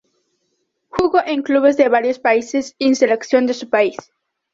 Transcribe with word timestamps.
Jugó 0.89 1.19
en 1.23 1.43
clubes 1.43 1.77
de 1.77 1.87
varios 1.87 2.17
países 2.17 2.73
y 2.79 2.85
en 2.85 2.89
la 2.93 2.95
selección 2.95 3.45
de 3.45 3.53
su 3.53 3.69
país. 3.69 3.97